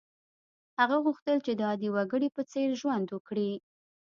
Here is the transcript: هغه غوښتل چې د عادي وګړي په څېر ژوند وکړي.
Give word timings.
هغه 0.79 0.97
غوښتل 1.05 1.37
چې 1.45 1.51
د 1.55 1.61
عادي 1.69 1.89
وګړي 1.91 2.29
په 2.35 2.41
څېر 2.51 2.67
ژوند 2.81 3.07
وکړي. 3.11 3.51